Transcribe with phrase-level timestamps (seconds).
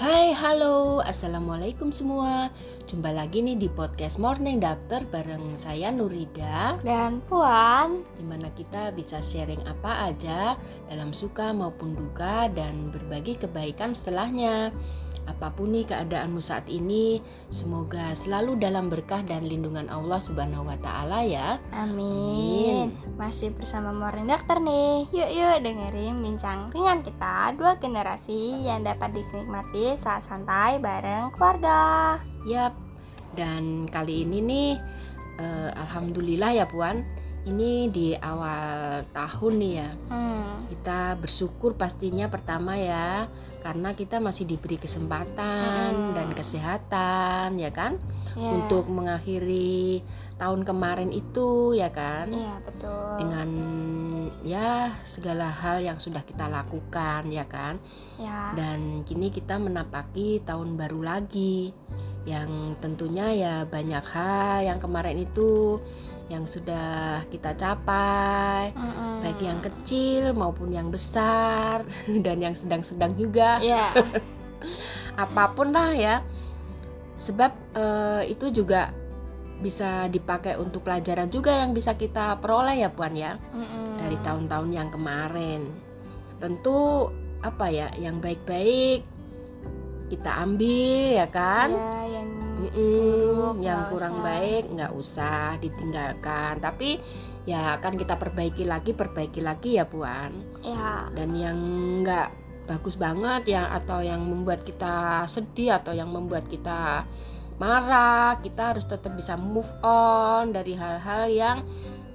[0.00, 2.48] Hai, halo, assalamualaikum semua.
[2.88, 8.96] Jumpa lagi nih di podcast Morning Doctor bareng saya Nurida, Dan Puan, di mana kita
[8.96, 10.56] bisa sharing apa aja
[10.88, 14.72] dalam suka maupun duka dan berbagi kebaikan setelahnya.
[15.30, 17.22] Apa pun nih keadaanmu saat ini,
[17.54, 21.62] semoga selalu dalam berkah dan lindungan Allah Subhanahu wa Ta'ala ya.
[21.70, 22.90] amin.
[23.14, 25.06] Masih bersama Morning Doctor nih.
[25.14, 32.18] Yuk yuk dengerin bincang ringan kita dua generasi yang dapat dinikmati saat santai bareng keluarga.
[32.42, 32.74] Yap,
[33.38, 34.70] dan kali ini nih,
[35.38, 37.06] eh, alhamdulillah ya Puan,
[37.46, 39.90] ini di awal tahun nih ya.
[40.12, 40.68] Hmm.
[40.68, 43.26] Kita bersyukur pastinya pertama ya,
[43.60, 46.14] karena kita masih diberi kesempatan Hmm.
[46.16, 47.96] dan kesehatan ya kan,
[48.36, 48.50] Ya.
[48.52, 50.04] untuk mengakhiri
[50.36, 53.08] tahun kemarin itu ya kan, Iya betul.
[53.20, 53.48] dengan
[54.40, 57.76] ya segala hal yang sudah kita lakukan ya kan.
[58.20, 58.52] Ya.
[58.52, 61.72] dan kini kita menapaki tahun baru lagi
[62.28, 65.80] yang tentunya ya banyak hal yang kemarin itu
[66.30, 69.20] yang sudah kita capai Mm-mm.
[69.26, 71.82] baik yang kecil maupun yang besar
[72.24, 73.90] dan yang sedang-sedang juga Ya.
[75.24, 76.22] apa pun lah ya
[77.18, 78.94] sebab eh, itu juga
[79.60, 84.00] bisa dipakai untuk pelajaran juga yang bisa kita peroleh ya puan ya Mm-mm.
[84.00, 85.68] dari tahun-tahun yang kemarin.
[86.40, 87.12] Tentu
[87.44, 89.04] apa ya yang baik-baik
[90.08, 91.68] kita ambil ya kan.
[91.76, 92.28] Ya, yang
[92.60, 94.24] Mm-mm, buruk yang kurang usah.
[94.24, 96.52] baik nggak usah ditinggalkan.
[96.58, 96.88] Tapi
[97.44, 100.30] ya akan kita perbaiki lagi, perbaiki lagi ya puan.
[100.60, 101.08] ya.
[101.10, 101.58] Dan yang
[102.04, 102.28] nggak
[102.68, 107.02] bagus banget ya atau yang membuat kita sedih atau yang membuat kita
[107.56, 111.58] marah, kita harus tetap bisa move on dari hal-hal yang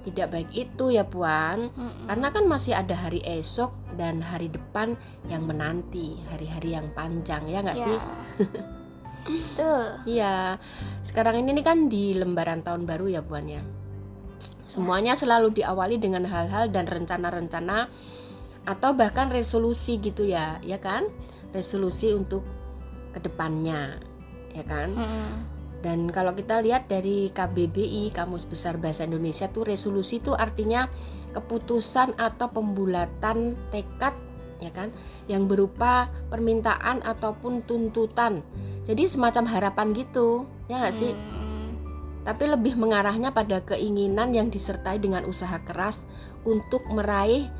[0.02, 1.68] tidak baik itu ya puan.
[1.70, 2.06] Mm-mm.
[2.06, 4.94] Karena kan masih ada hari esok dan hari depan
[5.26, 7.84] yang menanti, hari-hari yang panjang ya nggak Ya.
[7.84, 7.98] sih?
[9.66, 10.14] Betul.
[10.14, 10.62] Iya.
[11.02, 13.62] Sekarang ini kan di lembaran tahun baru ya Puan ya.
[14.70, 17.90] Semuanya selalu diawali dengan hal-hal dan rencana-rencana
[18.66, 21.06] atau bahkan resolusi gitu ya, ya kan?
[21.54, 22.42] Resolusi untuk
[23.14, 24.02] ke depannya,
[24.50, 24.90] ya kan?
[24.94, 25.30] Mm-mm.
[25.86, 30.90] Dan kalau kita lihat dari KBBI Kamus Besar Bahasa Indonesia tuh resolusi itu artinya
[31.30, 34.16] keputusan atau pembulatan tekad
[34.56, 34.88] ya kan
[35.28, 38.42] yang berupa permintaan ataupun tuntutan.
[38.86, 41.12] Jadi semacam harapan gitu, ya nggak sih?
[41.12, 41.70] Mm.
[42.22, 46.06] Tapi lebih mengarahnya pada keinginan yang disertai dengan usaha keras
[46.46, 47.50] untuk meraih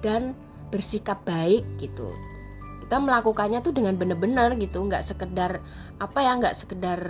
[0.00, 0.32] dan
[0.72, 2.08] bersikap baik gitu.
[2.80, 5.60] Kita melakukannya tuh dengan benar-benar gitu, nggak sekedar
[6.00, 7.00] apa ya, nggak sekedar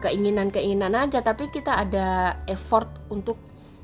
[0.00, 3.36] keinginan-keinginan aja, tapi kita ada effort untuk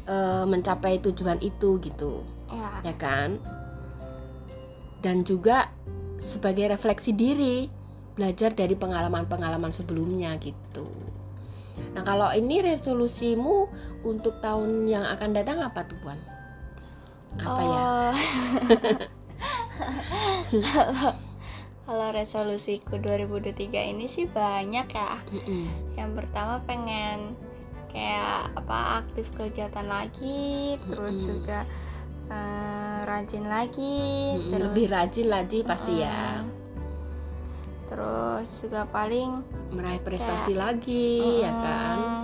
[0.08, 2.92] eh, mencapai tujuan itu gitu, Ya.
[2.92, 3.36] ya kan?
[5.00, 5.72] Dan juga
[6.20, 7.79] sebagai refleksi diri,
[8.20, 10.84] belajar dari pengalaman-pengalaman sebelumnya gitu.
[11.97, 13.72] Nah, kalau ini resolusimu
[14.04, 16.20] untuk tahun yang akan datang apa tuh, Puan?
[17.41, 17.80] Apa ya?
[17.80, 18.12] Oh.
[20.53, 21.10] kalau
[21.88, 25.16] kalau resolusiku 2023 ini sih banyak ya.
[25.32, 25.97] Mm-mm.
[25.97, 27.32] Yang pertama pengen
[27.88, 31.26] kayak apa aktif kegiatan lagi, terus Mm-mm.
[31.26, 31.59] juga
[32.28, 36.44] eh, rajin lagi, Mm-mm, terus Lebih rajin lagi pasti ya.
[37.91, 39.43] Terus juga paling
[39.75, 41.99] Meraih prestasi lagi, ya kan?
[41.99, 42.23] mm,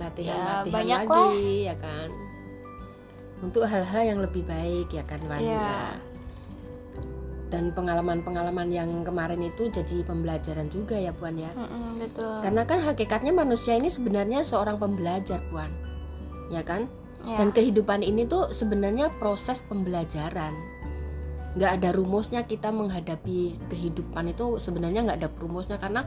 [0.00, 2.08] Latihan-latihan banyak lagi, ya kan?
[3.44, 5.40] Untuk hal-hal yang lebih baik, ya kan, Wan?
[5.44, 5.52] Iya.
[5.60, 5.80] Ya.
[7.52, 11.52] Dan pengalaman-pengalaman yang kemarin itu jadi pembelajaran juga ya, Puan ya.
[11.54, 12.40] mm-mm, betul.
[12.40, 15.68] Karena kan hakikatnya manusia ini sebenarnya seorang pembelajar, Puan.
[16.48, 16.88] Ya kan?
[17.24, 17.40] Ya.
[17.40, 20.52] Dan kehidupan ini tuh sebenarnya proses pembelajaran.
[21.54, 26.02] Nggak ada rumusnya kita menghadapi kehidupan itu sebenarnya nggak ada rumusnya karena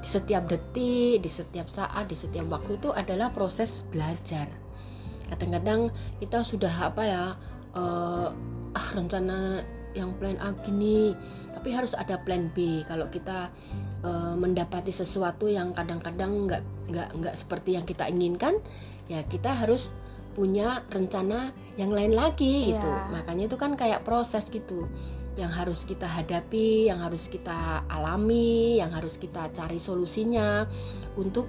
[0.00, 4.52] di setiap detik, di setiap saat, di setiap waktu itu adalah proses belajar.
[5.32, 5.88] Kadang-kadang
[6.20, 7.24] kita sudah apa ya,
[7.72, 8.28] eh,
[8.76, 9.64] ah rencana
[9.96, 11.16] yang plan A gini,
[11.50, 13.48] tapi harus ada plan B kalau kita
[14.04, 18.60] eh, mendapati sesuatu yang kadang-kadang nggak nggak nggak seperti yang kita inginkan,
[19.08, 19.96] ya kita harus
[20.40, 22.88] punya rencana yang lain lagi gitu.
[22.88, 23.12] Iya.
[23.12, 24.88] Makanya itu kan kayak proses gitu
[25.36, 30.64] yang harus kita hadapi, yang harus kita alami, yang harus kita cari solusinya
[31.20, 31.44] untuk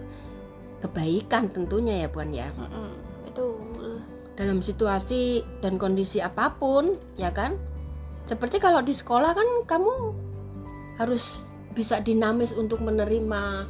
[0.84, 2.52] kebaikan tentunya ya Puan ya.
[2.52, 2.92] Mm-mm,
[3.32, 4.04] betul.
[4.36, 7.56] Dalam situasi dan kondisi apa pun, ya kan?
[8.28, 9.94] Seperti kalau di sekolah kan kamu
[11.00, 13.66] harus bisa dinamis untuk menerima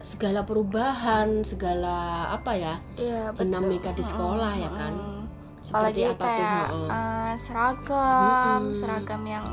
[0.00, 1.96] segala perubahan, segala
[2.32, 2.74] apa ya?
[2.96, 3.40] Iya, betul.
[3.46, 4.94] dinamika di sekolah, ya kan?
[5.60, 6.24] Seperti Apalagi apa tuh?
[6.24, 6.88] kayak heeh.
[6.90, 8.76] eh, seragam, Mm-mm.
[8.76, 9.46] seragam yang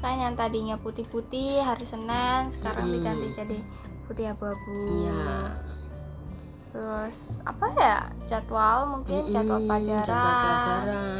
[0.00, 2.96] kan yang tadinya putih-putih hari Senin sekarang Mm-mm.
[2.96, 3.58] diganti jadi
[4.08, 5.52] putih abu-abu iya
[6.70, 11.19] terus apa ya jadwal mungkin jadwal pelajaran, jadwal pelajaran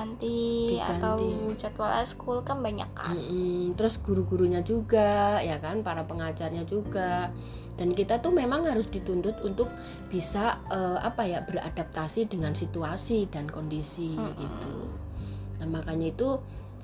[0.00, 0.96] ganti, Diganti.
[0.96, 1.16] atau
[1.60, 3.12] jadwal school kan banyak kan?
[3.12, 5.84] Mm-mm, terus guru-gurunya juga ya kan?
[5.84, 7.28] Para pengajarnya juga.
[7.76, 9.68] Dan kita tuh memang harus dituntut untuk
[10.12, 14.36] bisa eh, apa ya beradaptasi dengan situasi dan kondisi Mm-mm.
[14.36, 14.76] gitu.
[15.60, 16.28] Nah makanya itu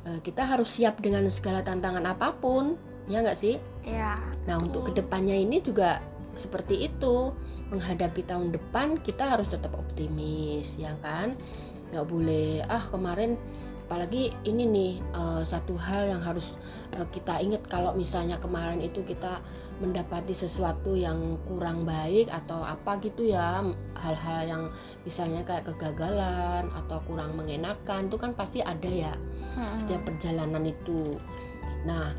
[0.05, 2.77] eh, kita harus siap dengan segala tantangan apa pun.
[3.09, 3.57] Ya nggak sih?
[3.85, 6.01] Ya nah untuk ke depannya ini juga
[6.37, 7.33] seperti itu.
[7.67, 11.35] Menghadapi tahun depan kita harus tetap optimis ya kan
[11.93, 13.39] nggak boleh ah kemarin
[13.87, 16.59] apalagi ini nih eh, satu hal yang harus
[16.99, 19.39] eh, kita ingat kalau misalnya kemarin itu kita
[19.77, 23.61] mendapati sesuatu yang kurang baik atau apa gitu ya
[23.95, 24.63] hal-hal yang
[25.05, 29.15] misalnya kayak kegagalan atau kurang mengenakan itu kan pasti ada ya
[29.55, 29.77] Mm-mm.
[29.77, 31.21] setiap perjalanan itu.
[31.85, 32.11] Nah,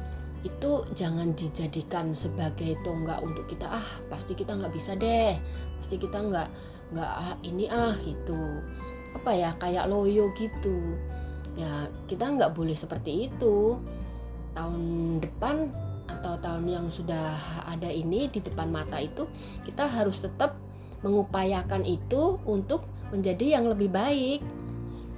[0.45, 5.33] itu jangan dijadikan sebagai tonggak untuk kita ah pasti kita nggak bisa deh,
[5.81, 6.49] pasti kita nggak
[6.93, 8.61] nggak ah, ini ah gitu.
[9.17, 10.95] Apa ya kayak loyo gitu.
[11.57, 13.81] Ya kita nggak boleh seperti itu.
[14.53, 14.83] Tahun
[15.21, 15.69] depan
[16.07, 17.35] atau tahun yang sudah
[17.67, 19.27] ada ini di depan mata itu
[19.67, 20.55] kita harus tetap
[21.03, 24.41] mengupayakan itu untuk menjadi yang lebih baik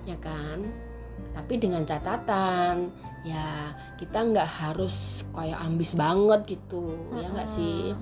[0.04, 0.66] ya kan
[1.32, 2.90] tapi dengan catatan
[3.24, 3.72] ya
[4.02, 7.94] kita nggak harus kayak ambis banget gitu ya nggak sih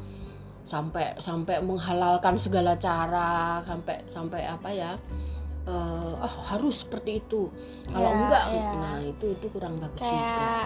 [0.67, 4.91] sampai sampai menghalalkan segala cara sampai sampai apa ya
[5.67, 7.51] eh oh harus seperti itu.
[7.85, 8.71] Kalau Ya, enggak ya.
[8.73, 10.07] nah itu itu kurang bagus juga.
[10.07, 10.65] Kayak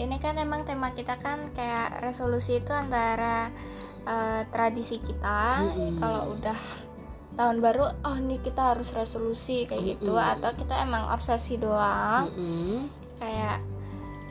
[0.00, 3.54] ini kan emang tema kita kan kayak resolusi itu antara
[4.02, 6.00] eh, tradisi kita Mm-mm.
[6.00, 6.58] kalau udah
[7.30, 10.12] tahun baru oh nih kita harus resolusi kayak gitu.
[10.12, 10.32] Mm-mm.
[10.34, 12.26] atau kita emang obsesi doang.
[12.28, 13.62] Mm-mm, kayak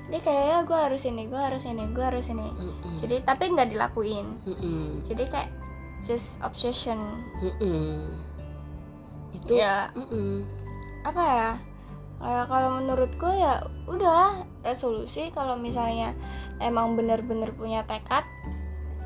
[0.10, 2.50] ini kayaknya gue harus ini gue harus ini gue harus ini.
[2.50, 4.28] Mm-mm, jadi tapi nggak dilakuin.
[4.44, 5.50] Mm-mm, jadi kayak
[6.02, 7.00] just obsession.
[7.40, 8.10] Mm-mm.
[9.34, 9.90] Itu ya.
[9.94, 10.46] mm-mm,
[11.06, 11.52] apa ya?
[12.20, 16.12] Kayak kalau menurut gue ya udah resolusi kalau misalnya
[16.60, 18.28] emang bener-bener punya tekad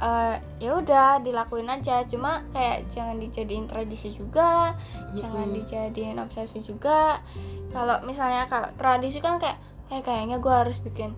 [0.02, 2.02] eh, ya udah dilakuin aja.
[2.10, 4.74] Cuma kayak jangan dijadiin tradisi juga
[5.14, 5.58] jangan mm-mm.
[5.62, 7.22] dijadiin obsesi juga.
[7.70, 9.62] Kalau misalnya kalau tradisi kan kayak
[9.94, 11.14] eh kayaknya gue harus bikin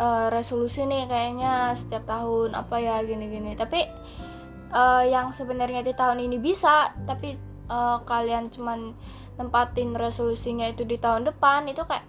[0.00, 3.52] eh, resolusi nih kayaknya setiap tahun apa ya gini-gini.
[3.52, 3.84] Tapi
[4.72, 8.96] eh, yang sebenarnya di tahun ini bisa tapi eh, kalian cuman
[9.38, 12.02] tempatin resolusinya itu di tahun depan itu kayak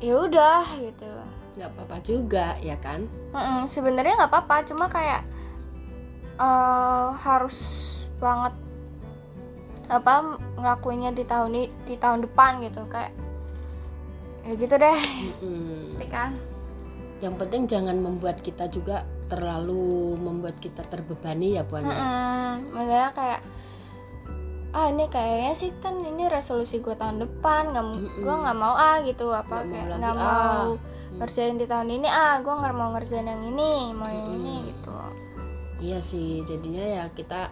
[0.00, 1.10] ya udah gitu.
[1.56, 3.04] Nggak apa-apa juga ya kan?
[3.36, 5.22] Mm-mm, sebenarnya nggak apa-apa cuma kayak
[6.36, 7.56] eh harus
[8.20, 8.52] banget
[9.88, 13.12] apa ngelakuinnya di tahun ini di tahun depan gitu kayak
[14.44, 15.00] ya gitu deh.
[15.42, 16.00] Mm-mm.
[16.08, 16.36] kan?
[17.24, 21.96] Yang penting jangan membuat kita juga terlalu membuat kita terbebani ya buan ya?
[22.70, 23.40] Makanya kayak
[24.76, 28.20] ah ini kayaknya sih kan ini resolusi gue tahun depan nggak mau Mm-mm.
[28.20, 30.20] gue nggak mau ah gitu apa mau kayak nggak ah.
[30.20, 30.76] mau
[31.16, 34.36] ngerjain di tahun ini ah gue nggak mau ngerjain yang ini mau yang Mm-mm.
[34.44, 34.92] ini gitu
[35.80, 37.48] iya sih jadinya ya kita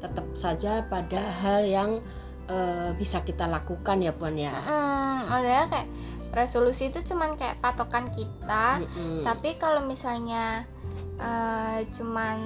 [0.00, 2.00] tetap saja pada hal yang
[2.48, 5.88] eh, bisa kita lakukan ya buan ya Mm, makanya kayak
[6.32, 9.28] resolusi itu cuman kayak patokan kita Mm-mm.
[9.28, 10.64] tapi kalau misalnya
[11.20, 12.40] eh, cuman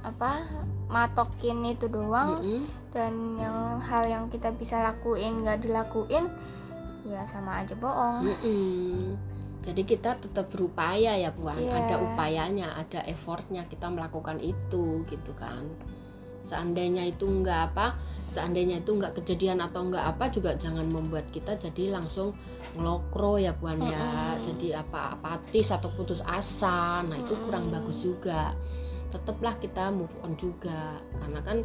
[0.00, 2.62] apa matokin itu doang Mm-mm.
[2.94, 6.30] dan yang hal yang kita bisa lakuin nggak dilakuin
[7.06, 9.18] ya sama aja bohong Mm-mm.
[9.66, 11.74] Jadi kita tetap berupaya ya buan, Iya.
[11.74, 15.66] ada upayanya, ada effortnya kita melakukan itu gitu kan.
[16.46, 17.98] Seandainya itu enggak apa,
[18.30, 22.38] seandainya itu enggak kejadian atau enggak apa juga jangan membuat kita jadi langsung
[22.78, 24.46] ngelokro ya buan ya, Mm-mm.
[24.46, 27.02] jadi apa apatis atau putus asa.
[27.02, 27.74] Nah itu kurang Mm-mm.
[27.74, 28.54] bagus juga.
[29.16, 31.64] Tetaplah kita move on juga, karena kan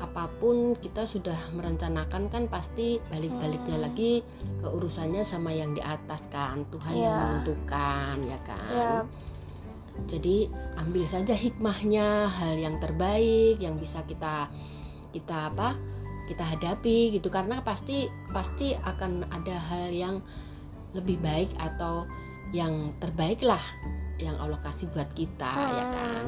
[0.00, 3.84] apa pun kita sudah merencanakan kan pasti balik-baliknya Hmm.
[3.84, 4.24] lagi
[4.58, 7.20] ke urusannya sama yang di atas kan Tuhan yang Iya.
[7.20, 8.92] menentukan ya kan ya
[10.08, 10.48] jadi
[10.80, 14.48] ambil saja hikmahnya hal yang terbaik yang bisa kita
[15.12, 15.76] kita apa
[16.24, 20.24] kita hadapi gitu karena pasti pasti akan ada hal yang
[20.96, 22.08] lebih baik atau
[22.56, 23.60] yang terbaik lah
[24.16, 25.92] yang Allah kasih buat kita ya Hmm.
[25.92, 26.26] kan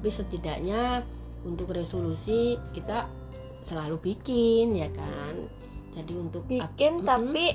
[0.00, 1.04] tapi setidaknya
[1.44, 3.04] untuk resolusi kita
[3.60, 5.44] selalu bikin ya kan?
[5.92, 7.52] Jadi untuk bikin tapi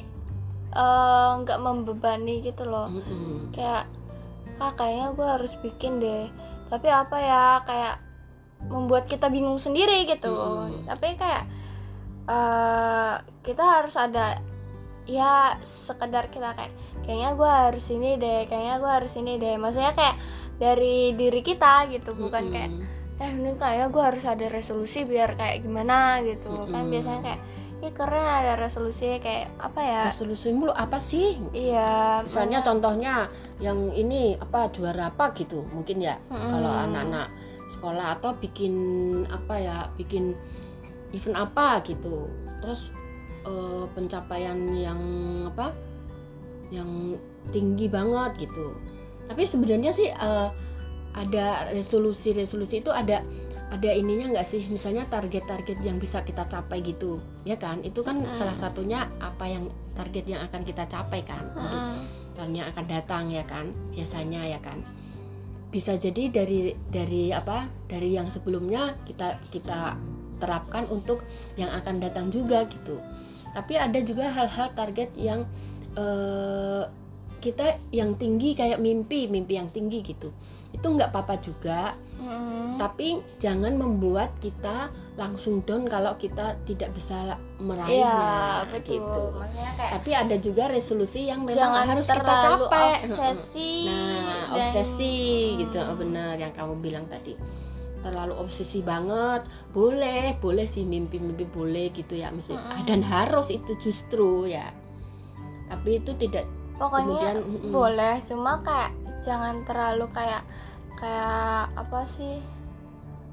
[0.69, 2.85] eh, nggak membebani gitu loh.
[2.85, 3.49] Mm-mm.
[3.49, 3.89] kayak
[4.61, 6.29] ah kayaknya gue harus bikin deh.
[6.69, 7.95] Tapi apa ya kayak
[8.69, 10.29] membuat kita bingung sendiri gitu.
[10.29, 10.85] Mm.
[10.85, 11.49] tapi kayak
[12.29, 14.37] eh kita harus ada
[15.09, 16.73] ya sekedar kita kayak
[17.09, 19.57] kayaknya gue harus ini deh kayaknya gue harus ini deh.
[19.57, 22.71] Maksudnya kayak dari diri kita gitu bukan kayak
[23.15, 26.51] eh ini kayaknya gue harus ada resolusi biar kayak gimana gitu.
[26.67, 26.91] Kan Mm-mm.
[26.91, 27.41] biasanya kayak
[27.83, 30.01] Ih keren ada resolusi kayak apa ya?
[30.07, 31.35] Resolusimu lu apa sih?
[31.51, 33.13] Iya misalnya makanya- contohnya
[33.59, 36.49] yang ini apa juara apa gitu mungkin ya Mm-mm.
[36.49, 37.27] kalau anak-anak
[37.67, 38.73] sekolah atau bikin
[39.27, 40.33] apa ya bikin
[41.11, 42.31] event apa gitu.
[42.63, 42.95] Terus
[43.43, 44.99] eh, pencapaian yang
[45.45, 45.75] apa
[46.71, 47.13] yang
[47.51, 48.73] tinggi banget gitu
[49.25, 50.49] tapi sebenarnya sih eh,
[51.15, 53.23] ada resolusi-resolusi itu ada
[53.71, 54.61] ada ininya nggak sih?
[54.69, 57.81] Misalnya target-target yang bisa kita capai gitu ya kan?
[57.81, 58.31] Itu kan Mm.
[58.35, 59.65] salah satunya apa yang
[59.97, 61.41] target yang akan kita capai kan?
[61.55, 62.35] Untuk Mm-mm.
[62.37, 63.73] tahun yang akan datang ya kan?
[63.95, 64.85] Biasanya ya kan?
[65.73, 67.67] Bisa jadi dari dari apa?
[67.89, 69.97] Dari yang sebelumnya kita kita
[70.37, 71.23] terapkan untuk
[71.55, 72.99] yang akan datang juga gitu.
[73.55, 75.47] Tapi ada juga hal-hal target yang
[75.95, 76.83] eh,
[77.45, 80.33] kita yang tinggi kayak mimpi mimpi yang tinggi gitu.
[80.73, 81.93] Itu nggak apa-apa juga.
[82.15, 82.79] Mm-mm.
[82.81, 88.99] tapi jangan membuat kita langsung down kalau kita tidak bisa meraihnya iya betul.
[88.99, 89.23] gitu.
[89.35, 92.89] Maksudnya kayak tapi ada juga resolusi yang memang jangan harus kita capai.
[92.99, 95.15] Obsesi nah dan- obsesi
[95.59, 95.77] gitu.
[95.79, 95.91] Hmm.
[95.91, 97.35] oh, bener yang kamu bilang tadi.
[98.03, 99.47] Terlalu obsesi banget.
[99.71, 102.83] Boleh boleh sih mimpi-mimpi boleh gitu ya mesti Mm-mm.
[102.89, 104.71] dan harus itu justru ya.
[105.71, 106.43] Tapi itu tidak
[106.75, 108.91] pokoknya kemudian, boleh cuma kayak
[109.25, 110.43] jangan terlalu kayak
[110.99, 112.39] kayak apa sih?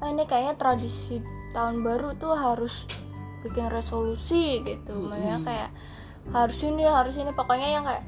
[0.03, 1.23] Ah, ini kayaknya tradisi
[1.55, 2.89] tahun baru tuh harus
[3.47, 4.99] bikin resolusi gitu.
[4.99, 5.11] Mm-mm.
[5.11, 5.71] makanya kayak
[6.33, 7.31] harus ini harus ini.
[7.31, 8.05] Pokoknya yang kayak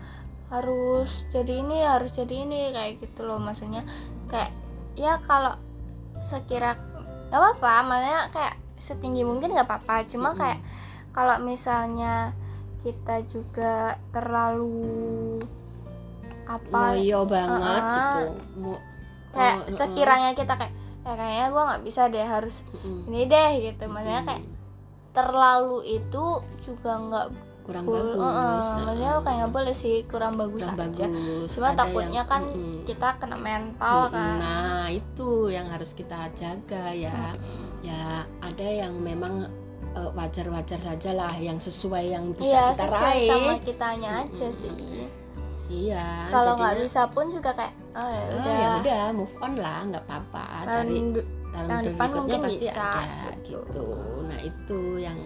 [0.50, 3.38] harus jadi ini harus jadi ini kayak gitu loh.
[3.38, 3.86] Maksudnya
[4.26, 4.50] kayak
[4.98, 5.54] ya kalau
[6.18, 6.74] sekira
[7.30, 7.72] nggak apa-apa.
[7.86, 10.06] Maksudnya kayak setinggi mungkin nggak apa-apa.
[10.10, 10.40] Cuma Mm-mm.
[10.40, 10.60] kayak
[11.14, 12.34] kalau misalnya
[12.84, 13.74] kita juga
[14.12, 15.40] terlalu
[16.44, 17.96] apa ngoyo banget Uh-uh.
[17.96, 18.72] gitu
[19.32, 20.72] kayak sekiranya kita kayak
[21.02, 23.08] ya kayaknya gue nggak bisa deh harus Mm-mm.
[23.08, 24.44] ini deh gitu maksudnya kayak
[25.10, 26.24] terlalu itu
[26.60, 27.26] juga nggak
[27.64, 28.84] kurang bagus uh-uh.
[28.84, 32.42] maksudnya kayak nggak boleh sih kurang bagus kurang aja bagus cuma Ada takutnya yang- kan
[32.44, 32.76] mm-mm.
[32.84, 37.32] kita kena mental kan Nah, itu yang harus kita jaga ya.
[37.80, 38.04] Ya,
[38.40, 39.48] ada yang memang
[39.94, 43.30] wajar-wajar saja lah yang sesuai yang bisa iya kita sesuai raih.
[43.30, 44.58] sama kitanya aja Mm-mm.
[44.58, 45.06] sih
[45.64, 46.28] Iya.
[46.28, 49.80] kalau nggak bisa pun juga kayak oh ya ah, udah ya udah move on lah,
[49.88, 50.44] nggak apa-apa.
[50.68, 53.64] Cari tahun, tahun depan mungkin pasti bisa, ada gitu.
[53.64, 53.86] gitu.
[54.28, 55.18] Nah, itu yang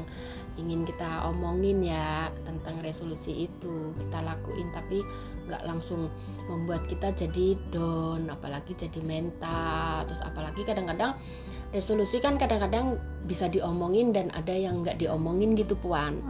[0.59, 5.03] ingin kita omongin ya tentang resolusi itu kita lakuin tapi
[5.49, 6.13] nggak langsung
[6.47, 10.05] membuat kita jadi down apalagi jadi mental.
[10.05, 11.17] Terus apalagi kadang-kadang
[11.69, 16.21] resolusi kan kadang-kadang bisa diomongin dan ada yang nggak diomongin gitu puan.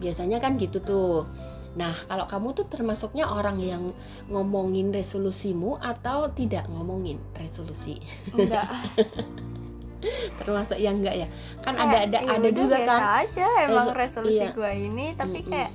[0.00, 1.28] Biasanya kan gitu tuh.
[1.76, 3.92] Nah kalau kamu tuh termasuknya orang yang
[4.26, 8.00] ngomongin resolusimu atau tidak ngomongin resolusi?
[8.34, 8.66] Enggak.
[10.38, 11.28] Termasuk yang enggak ya?
[11.60, 13.00] Kan Kayak, ada ada ya ada udah juga biasa kan.
[13.26, 14.54] aja emang Reso- resolusi iya.
[14.54, 15.50] gua ini tapi Mm-mm.
[15.50, 15.70] kayak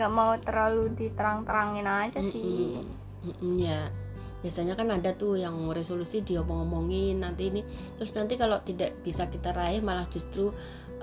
[0.00, 2.80] nggak mau terlalu diterang-terangin aja sih.
[3.20, 3.92] Mm-mm, ya.
[4.40, 7.60] Biasanya kan ada tuh yang resolusi diomong-omongin nanti ini.
[8.00, 10.48] Terus nanti kalau tidak bisa kita raih malah justru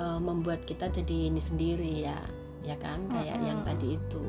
[0.01, 2.17] eh, membuat kita jadi ini sendiri ya.
[2.65, 3.05] Ya kan?
[3.13, 3.49] Kayak Mm-mm.
[3.53, 4.25] yang tadi itu.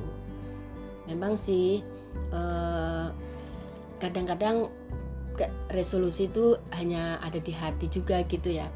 [1.08, 1.80] Memang sih
[2.28, 3.08] eh,
[3.96, 4.68] kadang-kadang
[5.70, 8.66] resolusi itu hanya ada di hati juga gitu ya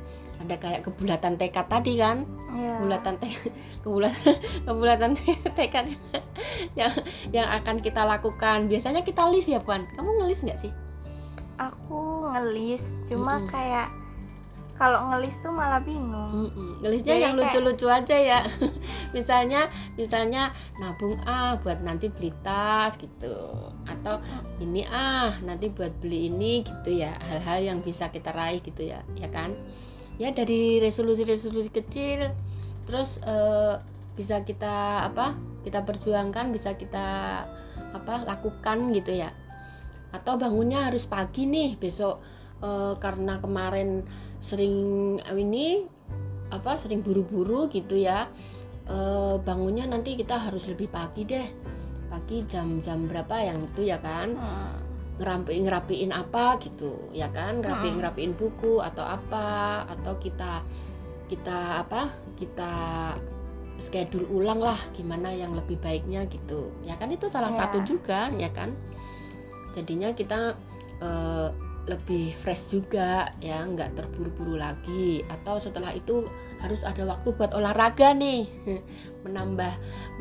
[0.42, 2.26] ada kayak kebulatan tekad tadi kan?
[2.50, 2.76] Iya.
[2.76, 3.26] kebulatan te
[3.82, 4.32] kebulatan
[4.62, 5.86] kebulatan te- tekad
[6.78, 6.92] yang
[7.30, 8.66] yang akan kita lakukan.
[8.66, 9.86] Biasanya kita list ya puan?
[9.88, 10.72] Kamu ngelis nggak sih?
[11.54, 13.48] Aku ngelis cuma Mm-mm.
[13.48, 13.88] kayak
[14.72, 16.50] kalau ngelis tuh malah bingung.
[16.50, 16.82] Mm-mm.
[16.82, 18.40] ngelisnya Jadi yang kayak- lucu-lucu aja ya.
[19.12, 23.36] Misalnya misalnya nabung ah buat nanti beli tas gitu.
[23.84, 24.18] Atau
[24.58, 27.14] ini ah nanti buat beli ini gitu ya.
[27.20, 29.54] Hal-hal yang bisa kita raih gitu ya ya kan
[30.20, 32.28] ya dari resolusi-resolusi kecil
[32.84, 33.80] terus eh,
[34.12, 37.40] bisa kita apa kita perjuangkan bisa kita
[37.92, 39.30] apa lakukan gitu ya.
[40.12, 42.20] Atau bangunnya harus pagi nih besok
[42.60, 44.04] eh, karena kemarin
[44.42, 44.74] sering
[45.32, 45.86] ini
[46.52, 48.28] apa sering buru-buru gitu ya.
[48.90, 51.48] Eh, bangunnya nanti kita harus lebih pagi deh.
[52.12, 54.36] Pagi jam-jam berapa yang itu ya kan?
[54.36, 54.81] Hmm.
[55.22, 57.62] Ngerapiin ngerapiin apa gitu ya kan?
[57.62, 57.98] Ngerapiin Mm.
[58.02, 59.46] ngerapiin buku atau apa
[59.86, 60.66] atau kita
[61.30, 62.10] kita apa?
[62.34, 62.72] Kita
[63.78, 66.74] schedule ulang lah gimana yang lebih baiknya gitu.
[66.82, 67.08] Ya kan?
[67.10, 67.58] Itu salah Iya.
[67.66, 68.74] satu juga ya kan?
[69.72, 70.58] Jadinya kita
[71.02, 71.48] eh,
[71.90, 73.62] lebih fresh juga ya.
[73.66, 75.22] Nggak terburu-buru lagi.
[75.26, 76.22] Atau setelah itu
[76.62, 78.46] harus ada waktu buat olahraga nih.
[79.26, 79.72] Menambah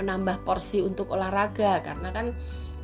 [0.01, 1.86] menambah porsi untuk olahraga.
[1.86, 2.34] Karena kan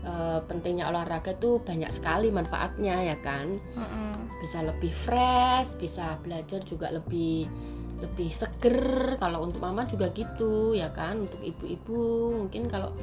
[0.07, 0.11] e,
[0.47, 3.59] pentingnya olahraga tuh banyak sekali manfaatnya ya kan?
[3.75, 4.15] Mm-mm.
[4.39, 7.49] bisa lebih fresh bisa belajar juga lebih
[7.97, 9.17] lebih seger.
[9.17, 11.25] Kalau untuk mama juga gitu ya kan?
[11.25, 12.93] Untuk ibu-ibu mungkin kalau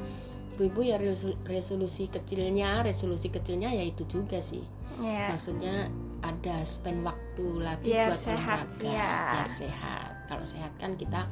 [0.55, 4.63] ibu-ibu ya resolu- resolusi kecilnya resolusi kecilnya ya itu juga sih.
[5.03, 5.35] Ya.
[5.35, 5.91] Maksudnya
[6.23, 9.13] ada spend waktu lagi Biar buat sehat olahraga ya.
[9.35, 10.09] biar sehat.
[10.31, 11.27] Kalau sehat kan kita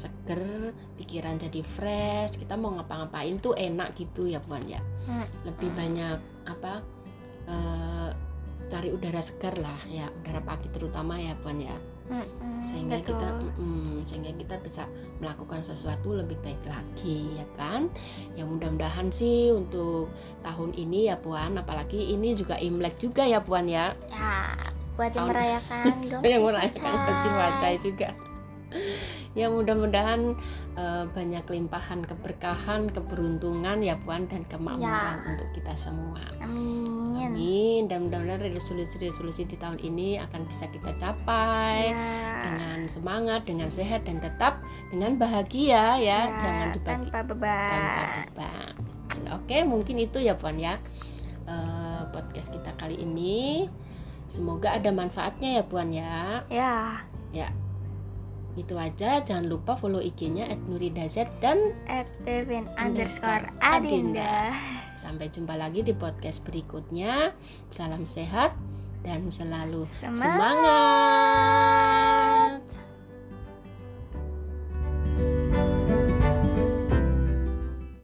[0.00, 4.80] seger pikiran jadi fresh kita mau ngapa-ngapain tuh enak gitu ya puan ya?
[5.04, 5.28] Hmm.
[5.44, 6.16] lebih banyak
[6.48, 6.80] apa
[7.44, 8.10] eh,
[8.70, 11.76] cari udara segar lah ya udara pagi terutama ya puan ya.
[12.10, 13.14] Mm-mm, sehingga betul.
[13.14, 14.82] kita mm, sehingga kita bisa
[15.22, 17.86] melakukan sesuatu lebih baik lagi ya kan?
[18.34, 20.10] Ya mudah-mudahan sih untuk
[20.42, 23.94] tahun ini ya puan apalagi ini juga imlek juga ya puan ya?
[24.10, 24.58] Ya
[24.98, 28.08] buat yang Tahun- merayakan dong yang si merayakan versi wacai juga
[29.30, 30.34] ya mudah-mudahan
[30.74, 35.22] eh, banyak limpahan keberkahan keberuntungan ya puan dan kemakmuran Ya.
[35.22, 36.18] untuk kita semua.
[36.42, 37.30] Amin.
[37.30, 37.82] Amin.
[37.86, 42.02] Dan mudah-mudahan resolusi-resolusi di tahun ini akan bisa kita capai ya,
[42.42, 48.12] dengan semangat dengan sehat dan tetap dengan bahagia ya, ya, jangan dibagi tanpa tanpa beban.
[48.34, 48.74] Beban
[49.30, 50.80] oke mungkin itu ya puan ya
[51.50, 53.66] Eh, podcast kita kali ini.
[54.30, 56.46] Semoga ada manfaatnya ya puan ya.
[57.34, 57.50] Ya
[58.58, 64.54] itu aja jangan lupa follow IG-nya @nuridazet dan at Devin Underscore underscore Adinda.
[64.98, 67.32] Sampai jumpa lagi di podcast berikutnya.
[67.70, 68.52] Salam sehat
[69.00, 70.18] dan selalu Semangat.
[70.20, 71.79] semangat